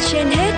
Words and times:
trên 0.00 0.26
hết 0.26 0.52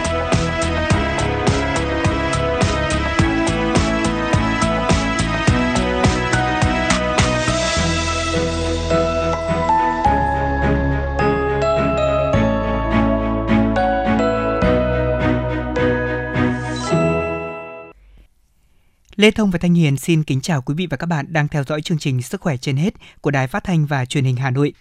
Lê 19.17 19.31
Thông 19.31 19.51
và 19.51 19.59
Thanh 19.59 19.75
Hiền 19.75 19.97
xin 19.97 20.23
kính 20.23 20.41
chào 20.41 20.63
quý 20.63 20.75
vị 20.75 20.87
và 20.91 20.97
các 20.97 21.07
bạn 21.07 21.27
đang 21.33 21.49
theo 21.49 21.65
dõi 21.65 21.83
chương 21.83 21.99
trình 21.99 22.23
Sức 22.23 22.41
khỏe 22.41 22.57
trên 22.57 22.77
hết 22.77 22.95
của 23.21 23.31
Đài 23.31 23.47
Phát 23.47 23.65
thanh 23.65 23.87
và 23.87 24.05
Truyền 24.05 24.25
hình 24.25 24.37
Hà 24.37 24.51
Nội. 24.51 24.73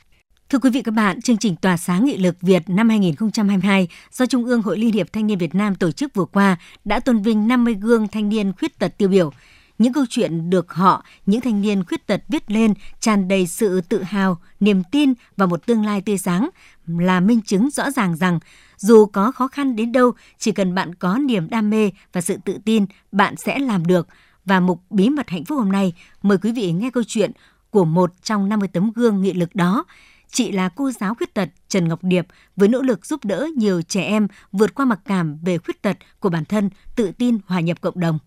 Thưa 0.54 0.60
quý 0.60 0.70
vị 0.70 0.82
các 0.82 0.92
bạn, 0.92 1.22
chương 1.22 1.38
trình 1.38 1.56
Tỏa 1.56 1.78
sáng 1.78 2.06
nghị 2.06 2.18
lực 2.18 2.36
Việt 2.42 2.64
năm 2.68 2.90
2022 2.90 3.88
do 4.12 4.26
Trung 4.26 4.46
ương 4.46 4.62
Hội 4.62 4.78
Liên 4.78 4.92
hiệp 4.92 5.14
Thanh 5.14 5.28
niên 5.28 5.38
Việt 5.38 5.56
Nam 5.56 5.76
tổ 5.76 5.92
chức 5.92 6.14
vừa 6.14 6.26
qua 6.26 6.58
đã 6.86 7.00
tôn 7.00 7.22
vinh 7.22 7.48
50 7.48 7.74
gương 7.74 8.08
thanh 8.08 8.30
niên 8.30 8.54
khuyết 8.60 8.80
tật 8.80 8.98
tiêu 8.98 9.10
biểu. 9.10 9.32
Những 9.78 9.94
câu 9.94 10.06
chuyện 10.10 10.50
được 10.50 10.74
họ, 10.74 11.04
những 11.26 11.42
thanh 11.42 11.62
niên 11.62 11.84
khuyết 11.84 12.08
tật 12.08 12.22
viết 12.28 12.52
lên 12.52 12.74
tràn 13.00 13.28
đầy 13.28 13.48
sự 13.48 13.82
tự 13.82 14.04
hào, 14.04 14.38
niềm 14.60 14.84
tin 14.92 15.14
và 15.38 15.46
một 15.46 15.66
tương 15.66 15.86
lai 15.86 16.02
tươi 16.02 16.18
sáng 16.18 16.50
là 16.88 17.20
minh 17.20 17.42
chứng 17.42 17.70
rõ 17.70 17.92
ràng 17.92 18.16
rằng 18.16 18.40
dù 18.78 19.06
có 19.06 19.32
khó 19.32 19.48
khăn 19.48 19.76
đến 19.76 19.92
đâu, 19.92 20.12
chỉ 20.38 20.52
cần 20.52 20.76
bạn 20.76 20.96
có 20.96 21.18
niềm 21.18 21.50
đam 21.50 21.70
mê 21.70 21.92
và 22.14 22.22
sự 22.22 22.38
tự 22.46 22.58
tin, 22.66 22.86
bạn 23.12 23.36
sẽ 23.38 23.60
làm 23.60 23.86
được. 23.86 24.08
Và 24.46 24.60
mục 24.60 24.82
Bí 24.90 25.10
mật 25.10 25.30
hạnh 25.30 25.46
phúc 25.46 25.58
hôm 25.58 25.72
nay, 25.72 25.94
mời 26.22 26.38
quý 26.38 26.52
vị 26.52 26.72
nghe 26.72 26.90
câu 26.90 27.04
chuyện 27.08 27.32
của 27.70 27.86
một 27.86 28.14
trong 28.23 28.50
50 28.50 28.67
tấm 28.73 28.92
gương 28.95 29.22
nghị 29.22 29.34
lực 29.34 29.56
đó. 29.56 29.86
Chị 30.34 30.52
là 30.52 30.70
cô 30.70 30.92
giáo 30.92 31.16
khuyết 31.16 31.34
tật 31.34 31.50
Trần 31.67 31.88
Ngọc 31.88 32.00
Điệp 32.03 32.28
với 32.56 32.70
nỗ 32.70 32.81
lực 32.81 33.06
giúp 33.06 33.26
đỡ 33.26 33.48
nhiều 33.58 33.81
trẻ 33.81 34.03
em 34.03 34.28
vượt 34.52 34.76
qua 34.76 34.86
mặc 34.86 35.00
cảm 35.06 35.38
về 35.44 35.58
khuyết 35.58 35.81
tật 35.81 35.98
của 36.20 36.30
bản 36.30 36.45
thân, 36.45 36.70
tự 36.95 37.12
tin 37.17 37.38
hòa 37.45 37.59
nhập 37.59 37.81
cộng 37.81 38.00
đồng. 38.00 38.20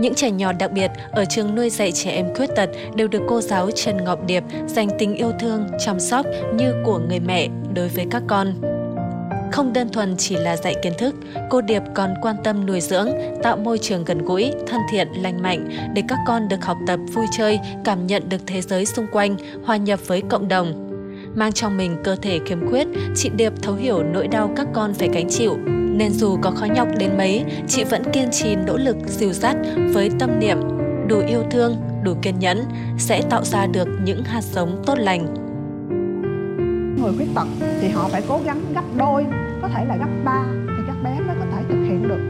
Những 0.00 0.14
trẻ 0.14 0.30
nhỏ 0.30 0.52
đặc 0.52 0.72
biệt 0.72 0.90
ở 1.12 1.24
trường 1.24 1.54
nuôi 1.54 1.70
dạy 1.70 1.92
trẻ 1.92 2.10
em 2.10 2.34
khuyết 2.34 2.50
tật 2.56 2.70
đều 2.96 3.08
được 3.08 3.22
cô 3.28 3.40
giáo 3.40 3.70
Trần 3.70 4.04
Ngọc 4.04 4.26
Điệp 4.26 4.42
dành 4.66 4.88
tình 4.98 5.14
yêu 5.14 5.32
thương, 5.40 5.66
chăm 5.78 6.00
sóc 6.00 6.26
như 6.54 6.74
của 6.84 6.98
người 6.98 7.20
mẹ 7.20 7.48
đối 7.74 7.88
với 7.88 8.06
các 8.10 8.22
con. 8.28 8.73
Không 9.54 9.72
đơn 9.72 9.88
thuần 9.88 10.16
chỉ 10.16 10.36
là 10.36 10.56
dạy 10.56 10.74
kiến 10.82 10.92
thức, 10.98 11.14
cô 11.50 11.60
Điệp 11.60 11.82
còn 11.94 12.14
quan 12.22 12.36
tâm 12.44 12.66
nuôi 12.66 12.80
dưỡng, 12.80 13.08
tạo 13.42 13.56
môi 13.56 13.78
trường 13.78 14.04
gần 14.04 14.24
gũi, 14.24 14.52
thân 14.66 14.80
thiện, 14.92 15.08
lành 15.22 15.42
mạnh 15.42 15.68
để 15.94 16.02
các 16.08 16.18
con 16.26 16.48
được 16.48 16.64
học 16.64 16.76
tập 16.86 17.00
vui 17.12 17.26
chơi, 17.38 17.60
cảm 17.84 18.06
nhận 18.06 18.28
được 18.28 18.40
thế 18.46 18.60
giới 18.60 18.86
xung 18.86 19.06
quanh, 19.12 19.36
hòa 19.64 19.76
nhập 19.76 20.00
với 20.06 20.22
cộng 20.30 20.48
đồng. 20.48 20.90
Mang 21.34 21.52
trong 21.52 21.76
mình 21.76 21.96
cơ 22.04 22.16
thể 22.16 22.40
khiếm 22.46 22.70
khuyết, 22.70 22.88
chị 23.16 23.30
Điệp 23.36 23.52
thấu 23.62 23.74
hiểu 23.74 24.02
nỗi 24.02 24.28
đau 24.28 24.50
các 24.56 24.66
con 24.72 24.94
phải 24.94 25.08
gánh 25.12 25.28
chịu, 25.30 25.56
nên 25.66 26.12
dù 26.12 26.38
có 26.42 26.50
khó 26.50 26.66
nhọc 26.66 26.88
đến 26.98 27.10
mấy, 27.18 27.44
chị 27.68 27.84
vẫn 27.84 28.02
kiên 28.12 28.30
trì 28.30 28.56
nỗ 28.56 28.76
lực 28.76 28.96
dìu 29.06 29.32
dắt 29.32 29.56
với 29.92 30.10
tâm 30.18 30.38
niệm 30.38 30.58
đủ 31.08 31.22
yêu 31.28 31.42
thương, 31.50 31.76
đủ 32.02 32.14
kiên 32.22 32.38
nhẫn 32.38 32.64
sẽ 32.98 33.22
tạo 33.30 33.44
ra 33.44 33.66
được 33.66 33.88
những 34.04 34.24
hạt 34.24 34.42
giống 34.44 34.82
tốt 34.86 34.98
lành. 34.98 35.34
Người 37.02 37.12
khuyết 37.16 37.28
tật 37.34 37.46
thì 37.80 37.88
họ 37.88 38.08
phải 38.08 38.22
cố 38.28 38.40
gắng 38.44 38.60
gấp 38.74 38.82
đôi, 38.96 39.26
có 39.64 39.70
thể 39.70 39.84
là 39.84 39.96
gấp 39.96 40.08
ba 40.24 40.44
thì 40.66 40.82
các 40.86 40.96
bé 41.04 41.20
mới 41.20 41.36
có 41.40 41.46
thể 41.52 41.62
thực 41.68 41.84
hiện 41.84 42.08
được. 42.08 42.20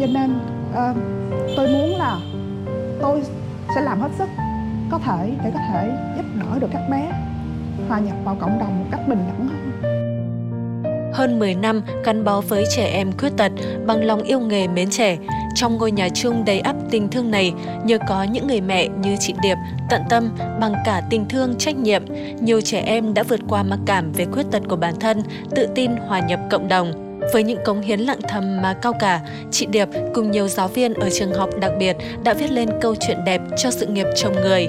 Cho 0.00 0.06
nên 0.06 0.38
uh, 0.70 0.96
tôi 1.56 1.68
muốn 1.68 1.98
là 1.98 2.18
tôi 3.02 3.22
sẽ 3.74 3.80
làm 3.80 4.00
hết 4.00 4.10
sức 4.18 4.28
có 4.90 4.98
thể 4.98 5.36
để 5.44 5.50
có 5.54 5.60
thể 5.68 5.92
giúp 6.16 6.24
đỡ 6.40 6.58
được 6.58 6.68
các 6.72 6.82
bé 6.90 7.12
hòa 7.88 7.98
nhập 7.98 8.16
vào 8.24 8.36
cộng 8.40 8.58
đồng 8.58 8.78
một 8.78 8.86
cách 8.90 9.00
bình 9.08 9.18
đẳng 9.28 9.48
hơn 9.48 10.01
hơn 11.12 11.38
10 11.38 11.54
năm 11.54 11.82
gắn 12.04 12.24
bó 12.24 12.40
với 12.40 12.64
trẻ 12.76 12.84
em 12.84 13.12
khuyết 13.18 13.36
tật 13.36 13.52
bằng 13.86 14.04
lòng 14.04 14.22
yêu 14.22 14.40
nghề 14.40 14.68
mến 14.68 14.90
trẻ. 14.90 15.18
Trong 15.54 15.78
ngôi 15.78 15.92
nhà 15.92 16.08
chung 16.08 16.44
đầy 16.44 16.60
ắp 16.60 16.76
tình 16.90 17.08
thương 17.08 17.30
này, 17.30 17.52
nhờ 17.84 17.98
có 18.08 18.22
những 18.22 18.46
người 18.46 18.60
mẹ 18.60 18.88
như 18.88 19.16
chị 19.20 19.34
Điệp 19.42 19.56
tận 19.90 20.02
tâm 20.08 20.36
bằng 20.60 20.74
cả 20.84 21.02
tình 21.10 21.28
thương 21.28 21.54
trách 21.58 21.76
nhiệm, 21.76 22.02
nhiều 22.40 22.60
trẻ 22.60 22.80
em 22.80 23.14
đã 23.14 23.22
vượt 23.22 23.40
qua 23.48 23.62
mặc 23.62 23.78
cảm 23.86 24.12
về 24.12 24.24
khuyết 24.32 24.46
tật 24.50 24.62
của 24.68 24.76
bản 24.76 24.94
thân, 25.00 25.22
tự 25.50 25.66
tin 25.74 25.90
hòa 25.96 26.20
nhập 26.20 26.40
cộng 26.50 26.68
đồng. 26.68 27.18
Với 27.32 27.42
những 27.42 27.58
cống 27.64 27.80
hiến 27.80 28.00
lặng 28.00 28.20
thầm 28.28 28.62
mà 28.62 28.74
cao 28.82 28.92
cả, 28.92 29.20
chị 29.50 29.66
Điệp 29.66 29.88
cùng 30.14 30.30
nhiều 30.30 30.48
giáo 30.48 30.68
viên 30.68 30.94
ở 30.94 31.10
trường 31.10 31.34
học 31.34 31.50
đặc 31.60 31.72
biệt 31.78 31.96
đã 32.24 32.34
viết 32.34 32.50
lên 32.50 32.68
câu 32.80 32.94
chuyện 33.00 33.24
đẹp 33.26 33.40
cho 33.56 33.70
sự 33.70 33.86
nghiệp 33.86 34.06
chồng 34.16 34.34
người. 34.34 34.68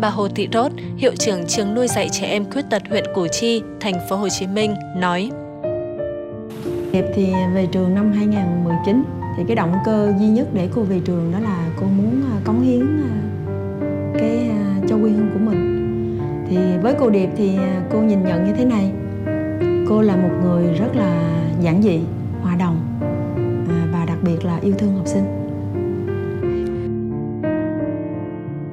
Bà 0.00 0.08
Hồ 0.08 0.28
Thị 0.28 0.48
Rốt, 0.52 0.72
hiệu 0.96 1.12
trưởng 1.18 1.46
trường 1.46 1.74
nuôi 1.74 1.88
dạy 1.88 2.08
trẻ 2.12 2.26
em 2.26 2.50
khuyết 2.50 2.64
tật 2.70 2.82
huyện 2.90 3.04
Củ 3.14 3.26
Chi, 3.26 3.62
thành 3.80 3.94
phố 4.08 4.16
Hồ 4.16 4.28
Chí 4.28 4.46
Minh 4.46 4.74
nói: 4.96 5.30
Hiệp 6.92 7.04
thì 7.14 7.32
về 7.54 7.66
trường 7.66 7.94
năm 7.94 8.12
2019 8.12 9.02
thì 9.36 9.42
cái 9.46 9.56
động 9.56 9.72
cơ 9.84 10.12
duy 10.20 10.26
nhất 10.26 10.48
để 10.54 10.68
cô 10.74 10.82
về 10.82 11.00
trường 11.04 11.32
đó 11.32 11.38
là 11.38 11.68
cô 11.80 11.86
muốn 11.86 12.22
à, 12.32 12.40
cống 12.44 12.62
hiến 12.62 12.80
à, 12.80 13.12
cái 14.18 14.48
à, 14.50 14.80
cho 14.88 14.96
quê 14.96 15.10
hương 15.10 15.30
của 15.32 15.38
mình. 15.38 15.70
Thì 16.50 16.56
với 16.82 16.94
cô 17.00 17.10
Điệp 17.10 17.28
thì 17.36 17.58
cô 17.92 17.98
nhìn 17.98 18.24
nhận 18.24 18.44
như 18.44 18.52
thế 18.52 18.64
này. 18.64 18.92
Cô 19.88 20.02
là 20.02 20.16
một 20.16 20.30
người 20.42 20.74
rất 20.74 20.96
là 20.96 21.42
giản 21.60 21.82
dị 21.82 22.00
hòa 22.42 22.56
đồng 22.56 22.80
và 23.92 24.04
đặc 24.06 24.18
biệt 24.22 24.44
là 24.44 24.58
yêu 24.62 24.74
thương 24.78 24.96
học 24.96 25.06
sinh. 25.06 25.24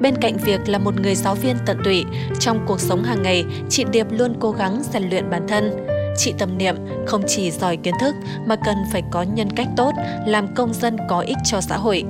Bên 0.01 0.15
cạnh 0.21 0.37
việc 0.37 0.69
là 0.69 0.79
một 0.79 1.01
người 1.01 1.15
giáo 1.15 1.35
viên 1.35 1.55
tận 1.65 1.77
tụy, 1.83 2.05
trong 2.39 2.59
cuộc 2.67 2.79
sống 2.79 3.03
hàng 3.03 3.21
ngày, 3.21 3.45
chị 3.69 3.85
Điệp 3.91 4.07
luôn 4.09 4.35
cố 4.39 4.51
gắng 4.51 4.81
rèn 4.93 5.09
luyện 5.09 5.29
bản 5.29 5.47
thân. 5.47 5.87
Chị 6.17 6.33
tâm 6.37 6.57
niệm 6.57 6.75
không 7.05 7.21
chỉ 7.27 7.51
giỏi 7.51 7.77
kiến 7.77 7.93
thức 8.01 8.15
mà 8.45 8.55
cần 8.55 8.77
phải 8.91 9.03
có 9.11 9.21
nhân 9.21 9.49
cách 9.55 9.67
tốt, 9.77 9.91
làm 10.25 10.53
công 10.55 10.73
dân 10.73 10.97
có 11.09 11.19
ích 11.19 11.37
cho 11.43 11.61
xã 11.61 11.77
hội. 11.77 12.03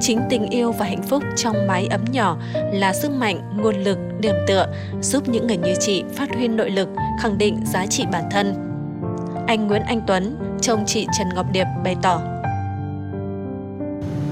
Chính 0.00 0.20
tình 0.30 0.50
yêu 0.50 0.72
và 0.72 0.86
hạnh 0.86 1.02
phúc 1.02 1.22
trong 1.36 1.66
mái 1.66 1.86
ấm 1.86 2.04
nhỏ 2.12 2.38
là 2.72 2.92
sức 2.92 3.10
mạnh, 3.10 3.40
nguồn 3.56 3.76
lực, 3.76 3.98
điểm 4.20 4.34
tựa 4.46 4.66
giúp 5.00 5.28
những 5.28 5.46
người 5.46 5.56
như 5.56 5.74
chị 5.80 6.04
phát 6.14 6.34
huy 6.34 6.48
nội 6.48 6.70
lực, 6.70 6.88
khẳng 7.20 7.38
định 7.38 7.60
giá 7.66 7.86
trị 7.86 8.04
bản 8.12 8.24
thân. 8.30 8.54
Anh 9.46 9.66
Nguyễn 9.66 9.82
Anh 9.82 10.00
Tuấn, 10.06 10.36
chồng 10.60 10.84
chị 10.86 11.06
Trần 11.18 11.28
Ngọc 11.34 11.46
Điệp 11.52 11.66
bày 11.84 11.96
tỏ. 12.02 12.20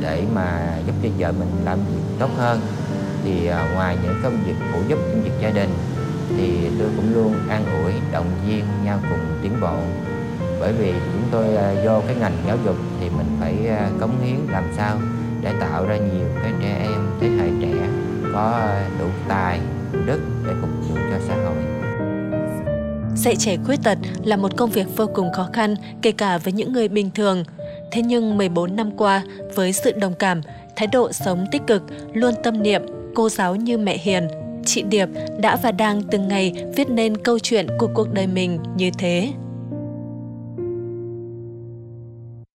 Để 0.00 0.22
mà 0.34 0.78
giúp 0.86 0.94
cho 1.02 1.08
vợ 1.18 1.32
mình 1.32 1.48
làm 1.64 1.78
việc 1.78 2.02
tốt 2.18 2.30
hơn 2.36 2.60
thì 3.24 3.46
à, 3.46 3.72
ngoài 3.74 3.96
những 4.02 4.14
công 4.22 4.38
việc 4.46 4.54
phụ 4.72 4.78
giúp 4.88 4.98
những 5.08 5.22
việc 5.22 5.32
gia 5.42 5.50
đình 5.50 5.70
thì 6.36 6.68
tôi 6.78 6.88
cũng 6.96 7.14
luôn 7.14 7.34
an 7.48 7.64
ủi 7.84 7.92
động 8.12 8.26
viên 8.46 8.64
nhau 8.84 8.98
cùng 9.10 9.38
tiến 9.42 9.52
bộ 9.60 9.76
bởi 10.60 10.72
vì 10.72 10.92
chúng 10.92 11.22
tôi 11.30 11.56
à, 11.56 11.74
vô 11.84 12.02
cái 12.06 12.16
ngành 12.16 12.36
giáo 12.46 12.58
dục 12.64 12.76
thì 13.00 13.08
mình 13.08 13.26
phải 13.40 13.66
à, 13.68 13.90
cống 14.00 14.20
hiến 14.20 14.36
làm 14.48 14.64
sao 14.76 14.98
để 15.42 15.52
tạo 15.60 15.86
ra 15.86 15.96
nhiều 15.96 16.26
cái 16.42 16.52
trẻ 16.62 16.78
em 16.82 17.10
thế 17.20 17.28
hệ 17.28 17.48
trẻ 17.62 17.88
có 18.32 18.50
à, 18.50 18.88
đủ 19.00 19.06
tài 19.28 19.60
đức 20.06 20.20
để 20.46 20.52
phục 20.60 20.70
vụ 20.88 20.94
cho 20.94 21.18
xã 21.28 21.34
hội 21.34 21.56
Dạy 23.16 23.36
trẻ 23.36 23.56
khuyết 23.64 23.82
tật 23.82 23.98
là 24.24 24.36
một 24.36 24.56
công 24.56 24.70
việc 24.70 24.86
vô 24.96 25.06
cùng 25.14 25.32
khó 25.32 25.48
khăn 25.52 25.74
kể 26.02 26.12
cả 26.12 26.38
với 26.38 26.52
những 26.52 26.72
người 26.72 26.88
bình 26.88 27.10
thường. 27.14 27.44
Thế 27.92 28.02
nhưng 28.02 28.38
14 28.38 28.76
năm 28.76 28.90
qua, 28.96 29.22
với 29.54 29.72
sự 29.72 29.92
đồng 29.92 30.14
cảm, 30.14 30.40
thái 30.76 30.86
độ 30.86 31.12
sống 31.12 31.46
tích 31.52 31.62
cực, 31.66 31.82
luôn 32.12 32.34
tâm 32.42 32.62
niệm, 32.62 32.82
cô 33.14 33.28
giáo 33.28 33.56
như 33.56 33.78
mẹ 33.78 33.98
hiền, 33.98 34.28
chị 34.66 34.82
Điệp 34.82 35.08
đã 35.40 35.56
và 35.56 35.72
đang 35.72 36.02
từng 36.02 36.28
ngày 36.28 36.52
viết 36.76 36.90
nên 36.90 37.16
câu 37.16 37.38
chuyện 37.38 37.66
của 37.78 37.88
cuộc 37.94 38.12
đời 38.12 38.26
mình 38.26 38.58
như 38.76 38.90
thế. 38.98 39.28